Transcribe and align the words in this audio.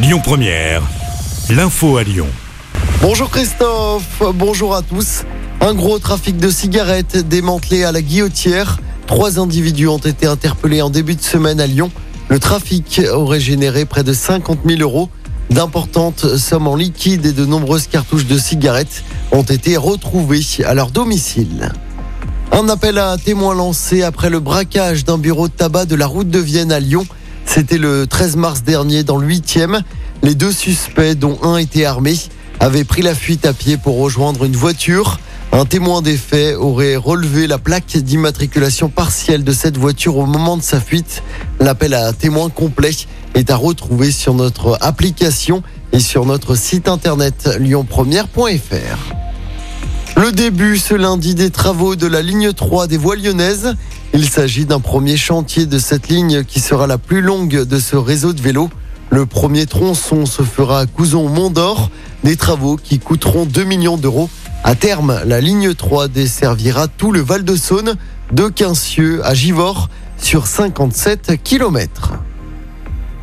Lyon 0.00 0.20
Première, 0.22 0.82
l'info 1.50 1.96
à 1.96 2.04
Lyon. 2.04 2.28
Bonjour 3.02 3.28
Christophe, 3.30 4.22
bonjour 4.32 4.76
à 4.76 4.82
tous. 4.82 5.24
Un 5.60 5.74
gros 5.74 5.98
trafic 5.98 6.36
de 6.36 6.50
cigarettes 6.50 7.16
démantelé 7.16 7.82
à 7.82 7.90
la 7.90 8.00
guillotière. 8.00 8.78
Trois 9.08 9.40
individus 9.40 9.88
ont 9.88 9.98
été 9.98 10.26
interpellés 10.26 10.82
en 10.82 10.90
début 10.90 11.16
de 11.16 11.20
semaine 11.20 11.60
à 11.60 11.66
Lyon. 11.66 11.90
Le 12.28 12.38
trafic 12.38 13.00
aurait 13.12 13.40
généré 13.40 13.86
près 13.86 14.04
de 14.04 14.12
50 14.12 14.60
000 14.64 14.82
euros. 14.82 15.10
D'importantes 15.50 16.36
sommes 16.36 16.68
en 16.68 16.76
liquide 16.76 17.26
et 17.26 17.32
de 17.32 17.44
nombreuses 17.44 17.88
cartouches 17.88 18.26
de 18.26 18.38
cigarettes 18.38 19.02
ont 19.32 19.42
été 19.42 19.76
retrouvées 19.76 20.42
à 20.64 20.74
leur 20.74 20.92
domicile. 20.92 21.72
Un 22.52 22.68
appel 22.68 22.98
à 22.98 23.16
témoins 23.16 23.56
lancé 23.56 24.04
après 24.04 24.30
le 24.30 24.38
braquage 24.38 25.04
d'un 25.04 25.18
bureau 25.18 25.48
de 25.48 25.52
tabac 25.52 25.86
de 25.86 25.96
la 25.96 26.06
route 26.06 26.30
de 26.30 26.38
Vienne 26.38 26.70
à 26.70 26.78
Lyon. 26.78 27.04
C'était 27.48 27.78
le 27.78 28.06
13 28.06 28.36
mars 28.36 28.62
dernier 28.62 29.04
dans 29.04 29.16
le 29.16 29.26
8e. 29.26 29.80
Les 30.22 30.34
deux 30.34 30.52
suspects, 30.52 31.14
dont 31.14 31.38
un 31.42 31.56
était 31.56 31.86
armé, 31.86 32.14
avaient 32.60 32.84
pris 32.84 33.00
la 33.00 33.14
fuite 33.14 33.46
à 33.46 33.54
pied 33.54 33.78
pour 33.78 33.98
rejoindre 33.98 34.44
une 34.44 34.54
voiture. 34.54 35.18
Un 35.50 35.64
témoin 35.64 36.02
des 36.02 36.18
faits 36.18 36.56
aurait 36.56 36.96
relevé 36.96 37.46
la 37.46 37.56
plaque 37.56 37.96
d'immatriculation 37.96 38.90
partielle 38.90 39.44
de 39.44 39.52
cette 39.52 39.78
voiture 39.78 40.18
au 40.18 40.26
moment 40.26 40.58
de 40.58 40.62
sa 40.62 40.78
fuite. 40.78 41.22
L'appel 41.58 41.94
à 41.94 42.12
témoins 42.12 42.50
complet 42.50 42.90
est 43.34 43.50
à 43.50 43.56
retrouver 43.56 44.12
sur 44.12 44.34
notre 44.34 44.76
application 44.82 45.62
et 45.92 46.00
sur 46.00 46.26
notre 46.26 46.54
site 46.54 46.86
internet 46.86 47.48
lyonpremière.fr. 47.58 49.14
Le 50.18 50.32
début 50.32 50.78
ce 50.78 50.94
lundi 50.94 51.34
des 51.34 51.50
travaux 51.50 51.96
de 51.96 52.06
la 52.06 52.22
ligne 52.22 52.52
3 52.52 52.88
des 52.88 52.98
voies 52.98 53.16
lyonnaises. 53.16 53.74
Il 54.20 54.28
s'agit 54.28 54.66
d'un 54.66 54.80
premier 54.80 55.16
chantier 55.16 55.64
de 55.64 55.78
cette 55.78 56.08
ligne 56.08 56.42
qui 56.42 56.58
sera 56.58 56.88
la 56.88 56.98
plus 56.98 57.20
longue 57.20 57.62
de 57.62 57.78
ce 57.78 57.94
réseau 57.94 58.32
de 58.32 58.42
vélos. 58.42 58.68
Le 59.10 59.26
premier 59.26 59.64
tronçon 59.64 60.26
se 60.26 60.42
fera 60.42 60.80
à 60.80 60.86
Couzon-Mont-d'Or. 60.86 61.88
Des 62.24 62.34
travaux 62.34 62.74
qui 62.74 62.98
coûteront 62.98 63.44
2 63.44 63.62
millions 63.62 63.96
d'euros. 63.96 64.28
À 64.64 64.74
terme, 64.74 65.20
la 65.24 65.40
ligne 65.40 65.72
3 65.72 66.08
desservira 66.08 66.88
tout 66.88 67.12
le 67.12 67.20
Val-de-Saône, 67.20 67.94
de 68.32 68.48
Quincieux 68.48 69.24
à 69.24 69.34
Givors, 69.34 69.88
sur 70.20 70.48
57 70.48 71.40
kilomètres. 71.44 72.14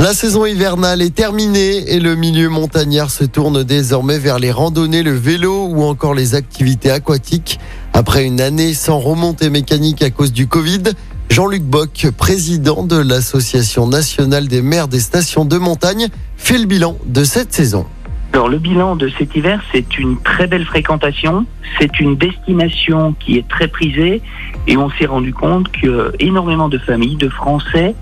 La 0.00 0.14
saison 0.14 0.46
hivernale 0.46 1.02
est 1.02 1.14
terminée 1.14 1.92
et 1.92 2.00
le 2.00 2.16
milieu 2.16 2.48
montagnard 2.48 3.10
se 3.10 3.22
tourne 3.22 3.62
désormais 3.62 4.18
vers 4.18 4.38
les 4.38 4.50
randonnées, 4.50 5.02
le 5.02 5.12
vélo 5.12 5.66
ou 5.66 5.82
encore 5.82 6.14
les 6.14 6.34
activités 6.34 6.90
aquatiques. 6.90 7.60
Après 8.00 8.24
une 8.24 8.40
année 8.40 8.72
sans 8.72 8.98
remontée 8.98 9.50
mécanique 9.50 10.00
à 10.00 10.08
cause 10.08 10.32
du 10.32 10.46
Covid, 10.46 10.84
Jean-Luc 11.28 11.62
Bock, 11.62 12.06
président 12.16 12.82
de 12.82 12.96
l'Association 12.96 13.86
nationale 13.86 14.48
des 14.48 14.62
maires 14.62 14.88
des 14.88 15.00
stations 15.00 15.44
de 15.44 15.58
montagne, 15.58 16.08
fait 16.38 16.56
le 16.56 16.64
bilan 16.64 16.96
de 17.04 17.24
cette 17.24 17.52
saison. 17.52 17.84
Alors 18.32 18.48
le 18.48 18.58
bilan 18.58 18.96
de 18.96 19.10
cet 19.18 19.36
hiver, 19.36 19.62
c'est 19.70 19.98
une 19.98 20.16
très 20.22 20.46
belle 20.46 20.64
fréquentation, 20.64 21.44
c'est 21.78 22.00
une 22.00 22.16
destination 22.16 23.14
qui 23.20 23.36
est 23.36 23.46
très 23.46 23.68
prisée 23.68 24.22
et 24.66 24.78
on 24.78 24.88
s'est 24.92 25.04
rendu 25.04 25.34
compte 25.34 25.70
que 25.70 26.10
énormément 26.20 26.70
de 26.70 26.78
familles, 26.78 27.16
de 27.16 27.28
Français 27.28 27.94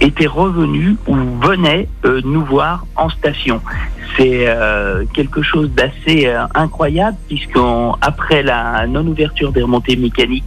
étaient 0.00 0.26
revenus 0.26 0.96
ou 1.06 1.16
venaient 1.40 1.88
euh, 2.04 2.20
nous 2.24 2.44
voir 2.44 2.86
en 2.96 3.08
station. 3.08 3.60
C'est 4.16 4.44
euh, 4.46 5.04
quelque 5.12 5.42
chose 5.42 5.70
d'assez 5.70 6.26
euh, 6.26 6.44
incroyable 6.54 7.16
puisqu'après 7.28 8.42
la 8.42 8.86
non-ouverture 8.86 9.52
des 9.52 9.62
remontées 9.62 9.96
mécaniques 9.96 10.44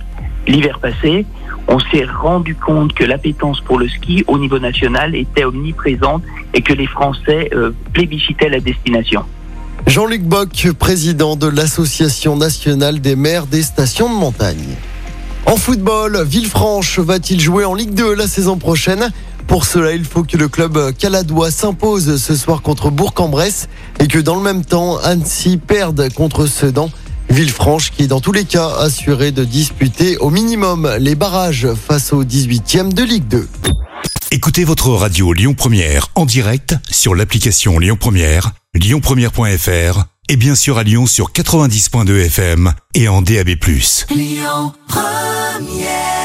l'hiver 0.48 0.80
passé, 0.80 1.28
on 1.68 1.78
s'est 1.80 2.04
rendu 2.04 2.56
compte 2.56 2.94
que 2.94 3.04
l'appétence 3.04 3.62
pour 3.62 3.78
le 3.78 3.88
ski 3.88 4.24
au 4.26 4.40
niveau 4.40 4.58
national 4.58 5.14
était 5.14 5.44
omniprésente 5.44 6.24
et 6.56 6.64
que 6.64 6.74
les 6.74 6.88
Français 6.88 7.52
plébiscitaient 7.94 8.50
la 8.50 8.60
destination. 8.60 9.24
Jean-Luc 9.86 10.24
Bock, 10.24 10.68
président 10.80 11.36
de 11.36 11.48
l'Association 11.48 12.36
nationale 12.38 13.02
des 13.02 13.16
maires 13.16 13.46
des 13.46 13.62
stations 13.62 14.10
de 14.10 14.16
montagne. 14.18 14.76
En 15.46 15.56
football, 15.56 16.24
Villefranche 16.24 17.00
va-t-il 17.00 17.40
jouer 17.40 17.66
en 17.66 17.74
Ligue 17.74 17.94
2 17.94 18.14
la 18.14 18.28
saison 18.28 18.58
prochaine? 18.58 19.12
Pour 19.52 19.66
cela, 19.66 19.92
il 19.92 20.06
faut 20.06 20.24
que 20.24 20.38
le 20.38 20.48
club 20.48 20.96
caladois 20.98 21.52
s'impose 21.52 22.24
ce 22.24 22.38
soir 22.38 22.62
contre 22.62 22.90
Bourg-en-Bresse 22.90 23.68
et 24.00 24.08
que 24.08 24.18
dans 24.18 24.38
le 24.38 24.42
même 24.42 24.64
temps, 24.64 24.98
Annecy 25.00 25.58
perde 25.58 26.08
contre 26.14 26.46
Sedan. 26.46 26.90
Villefranche 27.30 27.92
qui 27.92 28.04
est 28.04 28.08
dans 28.08 28.22
tous 28.22 28.32
les 28.32 28.46
cas 28.46 28.70
assuré 28.80 29.34
de 29.34 29.44
disputer 29.44 30.18
au 30.20 30.30
minimum 30.30 30.90
les 31.00 31.16
barrages 31.16 31.68
face 31.74 32.14
au 32.14 32.24
18e 32.24 32.94
de 32.94 33.04
Ligue 33.04 33.28
2. 33.28 33.50
Écoutez 34.32 34.64
votre 34.64 34.90
radio 34.92 35.34
Lyon 35.34 35.54
Première 35.54 36.08
en 36.16 36.26
direct 36.26 36.76
sur 36.90 37.14
l'application 37.14 37.78
Lyon 37.78 37.98
Première, 38.00 38.54
lyonpremière.fr 38.74 40.06
et 40.30 40.38
bien 40.38 40.56
sûr 40.56 40.78
à 40.78 40.84
Lyon 40.84 41.08
sur 41.08 41.34
90.2 41.34 42.26
FM 42.28 42.74
et 42.94 43.10
en 43.10 43.22
DAB+. 43.22 43.50
Lyon 44.16 44.72
Première 44.88 46.21